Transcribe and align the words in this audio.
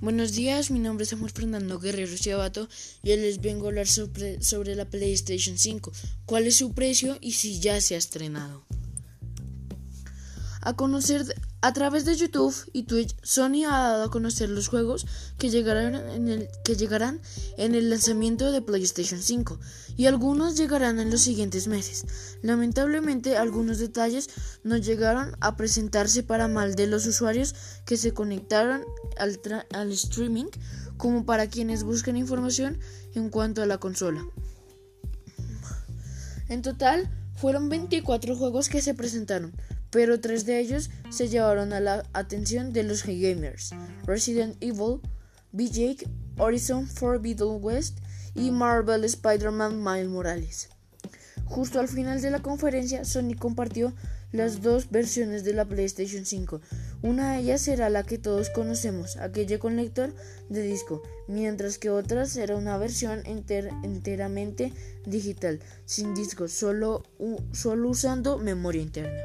Buenos 0.00 0.30
días, 0.30 0.70
mi 0.70 0.78
nombre 0.78 1.02
es 1.02 1.10
Samuel 1.10 1.32
Fernando 1.32 1.80
Guerrero 1.80 2.16
Ciabato 2.16 2.68
y 3.02 3.10
hoy 3.10 3.16
les 3.16 3.40
vengo 3.40 3.64
a 3.66 3.70
hablar 3.70 3.88
sobre, 3.88 4.40
sobre, 4.40 4.76
la 4.76 4.84
PlayStation 4.84 5.58
5, 5.58 5.90
cuál 6.24 6.46
es 6.46 6.54
su 6.54 6.72
precio 6.72 7.18
y 7.20 7.32
si 7.32 7.58
ya 7.58 7.80
se 7.80 7.96
ha 7.96 7.98
estrenado. 7.98 8.64
A 10.68 10.76
conocer 10.76 11.24
a 11.62 11.72
través 11.72 12.04
de 12.04 12.14
YouTube 12.14 12.54
y 12.74 12.82
Twitch, 12.82 13.16
Sony 13.22 13.64
ha 13.66 13.88
dado 13.88 14.04
a 14.04 14.10
conocer 14.10 14.50
los 14.50 14.68
juegos 14.68 15.06
que 15.38 15.48
llegarán 15.48 15.94
en 15.94 16.28
el, 16.28 16.48
que 16.62 16.76
llegarán 16.76 17.22
en 17.56 17.74
el 17.74 17.88
lanzamiento 17.88 18.52
de 18.52 18.60
PlayStation 18.60 19.22
5 19.22 19.58
y 19.96 20.04
algunos 20.04 20.58
llegarán 20.58 21.00
en 21.00 21.10
los 21.10 21.22
siguientes 21.22 21.68
meses. 21.68 22.36
Lamentablemente, 22.42 23.38
algunos 23.38 23.78
detalles 23.78 24.28
no 24.62 24.76
llegaron 24.76 25.34
a 25.40 25.56
presentarse 25.56 26.22
para 26.22 26.48
mal 26.48 26.74
de 26.74 26.86
los 26.86 27.06
usuarios 27.06 27.54
que 27.86 27.96
se 27.96 28.12
conectaron 28.12 28.84
al, 29.16 29.40
al 29.72 29.92
streaming 29.92 30.50
como 30.98 31.24
para 31.24 31.46
quienes 31.46 31.82
buscan 31.82 32.18
información 32.18 32.78
en 33.14 33.30
cuanto 33.30 33.62
a 33.62 33.66
la 33.66 33.78
consola. 33.78 34.22
En 36.50 36.60
total, 36.60 37.10
fueron 37.36 37.70
24 37.70 38.36
juegos 38.36 38.68
que 38.68 38.82
se 38.82 38.92
presentaron 38.92 39.54
pero 39.90 40.20
tres 40.20 40.44
de 40.46 40.60
ellos 40.60 40.90
se 41.10 41.28
llevaron 41.28 41.72
a 41.72 41.80
la 41.80 42.04
atención 42.12 42.72
de 42.72 42.82
los 42.82 43.04
gamers: 43.04 43.70
Resident 44.06 44.56
Evil, 44.60 45.00
BJ, 45.52 46.08
Horizon 46.36 46.86
Forbidden 46.86 47.58
West 47.60 47.98
y 48.34 48.50
Marvel 48.50 49.04
Spider-Man 49.04 49.82
Miles 49.82 50.08
Morales. 50.08 50.68
Justo 51.44 51.80
al 51.80 51.88
final 51.88 52.20
de 52.20 52.30
la 52.30 52.40
conferencia, 52.40 53.04
Sony 53.06 53.34
compartió 53.38 53.94
las 54.32 54.60
dos 54.60 54.90
versiones 54.90 55.42
de 55.42 55.54
la 55.54 55.64
PlayStation 55.64 56.26
5. 56.26 56.60
Una 57.00 57.32
de 57.32 57.38
ellas 57.40 57.62
será 57.62 57.88
la 57.88 58.02
que 58.02 58.18
todos 58.18 58.50
conocemos, 58.50 59.16
aquella 59.16 59.58
con 59.58 59.76
lector 59.76 60.12
de 60.50 60.60
disco, 60.60 61.02
mientras 61.26 61.78
que 61.78 61.88
otra 61.88 62.26
será 62.26 62.56
una 62.56 62.76
versión 62.76 63.22
enteramente 63.24 64.74
digital, 65.06 65.60
sin 65.86 66.14
disco, 66.14 66.48
solo 66.48 67.02
usando 67.86 68.36
memoria 68.36 68.82
interna. 68.82 69.22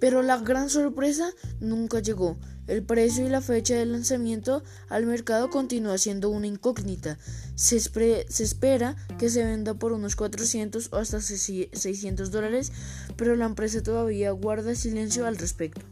Pero 0.00 0.22
la 0.22 0.38
gran 0.38 0.70
sorpresa 0.70 1.30
nunca 1.60 2.00
llegó. 2.00 2.38
El 2.66 2.82
precio 2.82 3.26
y 3.26 3.28
la 3.28 3.40
fecha 3.40 3.74
de 3.74 3.84
lanzamiento 3.84 4.62
al 4.88 5.04
mercado 5.04 5.50
continúa 5.50 5.98
siendo 5.98 6.30
una 6.30 6.46
incógnita. 6.46 7.18
Se, 7.54 7.76
espera 7.76 8.96
que 9.18 9.28
se 9.28 9.44
venda 9.44 9.74
por 9.74 9.92
unos 9.92 10.16
400 10.16 10.90
o 10.92 10.96
hasta 10.96 11.20
600 11.20 12.30
dólares, 12.30 12.72
pero 13.16 13.36
la 13.36 13.46
empresa 13.46 13.82
todavía 13.82 14.30
guarda 14.30 14.74
silencio 14.74 15.26
al 15.26 15.36
respecto. 15.36 15.82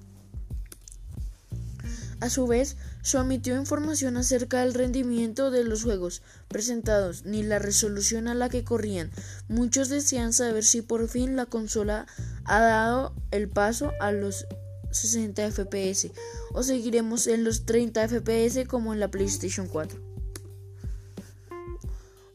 A 2.21 2.31
su 2.31 2.49
vez, 2.49 2.77
se 3.03 3.17
omitió 3.17 3.57
información 3.57 4.17
acerca 4.17 4.61
del 4.61 4.75
rendimiento 4.75 5.53
de 5.53 5.63
los 5.63 5.85
juegos 5.85 6.23
presentados 6.49 7.25
ni 7.25 7.45
la 7.45 7.61
resolución 7.61 8.27
a 8.27 8.35
la 8.35 8.49
que 8.49 8.65
corrían. 8.65 9.11
Muchos 9.49 9.89
desean 9.89 10.33
saber 10.33 10.65
si 10.65 10.83
por 10.83 11.09
fin 11.09 11.37
la 11.37 11.47
consola 11.47 12.07
ha 12.49 12.61
dado 12.61 13.15
el 13.31 13.49
paso 13.49 13.93
a 14.01 14.11
los 14.11 14.47
60 14.91 15.51
FPS 15.51 16.11
o 16.53 16.63
seguiremos 16.63 17.27
en 17.27 17.45
los 17.45 17.67
30 17.67 18.09
FPS 18.09 18.67
como 18.67 18.93
en 18.93 19.01
la 19.01 19.11
PlayStation 19.11 19.69
4. 19.69 20.09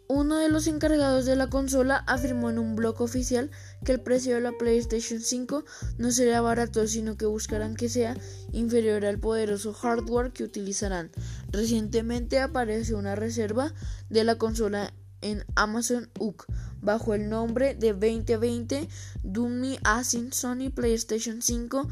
Uno 0.07 0.37
de 0.37 0.49
los 0.49 0.67
encargados 0.67 1.25
de 1.25 1.35
la 1.35 1.49
consola 1.49 2.03
afirmó 2.05 2.51
en 2.51 2.59
un 2.59 2.75
blog 2.75 3.01
oficial 3.01 3.49
que 3.83 3.93
el 3.93 4.01
precio 4.01 4.35
de 4.35 4.41
la 4.41 4.51
PlayStation 4.51 5.19
5 5.19 5.65
no 5.97 6.11
será 6.11 6.39
barato, 6.41 6.85
sino 6.87 7.17
que 7.17 7.25
buscarán 7.25 7.75
que 7.75 7.89
sea 7.89 8.15
inferior 8.51 9.05
al 9.05 9.19
poderoso 9.19 9.73
hardware 9.73 10.31
que 10.31 10.43
utilizarán. 10.43 11.09
Recientemente 11.49 12.39
apareció 12.39 12.99
una 12.99 13.15
reserva 13.15 13.73
de 14.09 14.23
la 14.23 14.37
consola 14.37 14.93
en 15.23 15.45
Amazon 15.55 16.09
UK 16.19 16.45
bajo 16.81 17.13
el 17.13 17.29
nombre 17.29 17.75
de 17.75 17.93
2020 17.93 18.87
Dummy 19.23 19.77
Asin 19.83 20.33
Sony 20.33 20.69
PlayStation 20.73 21.41
5 21.41 21.87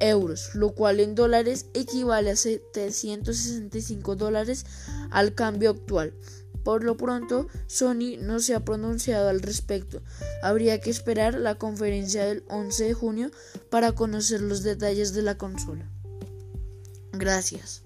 euros, 0.01 0.51
lo 0.55 0.75
cual 0.75 0.99
en 0.99 1.15
dólares 1.15 1.67
equivale 1.75 2.33
a 2.33 2.37
765 2.37 4.17
dólares 4.17 4.67
al 5.11 5.35
cambio 5.35 5.71
actual. 5.71 6.13
Por 6.65 6.85
lo 6.85 6.97
pronto, 6.97 7.49
Sony 7.67 8.17
no 8.21 8.39
se 8.39 8.55
ha 8.55 8.65
pronunciado 8.65 9.29
al 9.29 9.43
respecto. 9.43 10.03
Habría 10.43 10.81
que 10.81 10.91
esperar 10.91 11.35
la 11.35 11.57
conferencia 11.57 12.25
del 12.25 12.45
11 12.49 12.85
de 12.85 12.95
junio 12.95 13.31
para 13.71 13.93
conocer 13.93 14.41
los 14.41 14.63
detalles 14.63 15.13
de 15.13 15.23
la 15.23 15.39
consola. 15.39 15.89
Gracias. 17.13 17.82